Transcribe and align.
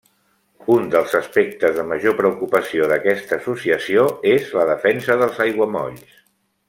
Un 0.75 0.85
dels 0.93 1.11
aspectes 1.19 1.75
de 1.79 1.83
major 1.91 2.15
preocupació 2.21 2.87
d'aquesta 2.93 3.39
associació 3.43 4.07
és 4.33 4.49
la 4.61 4.67
defensa 4.73 5.19
dels 5.23 5.39
aiguamolls. 5.47 6.19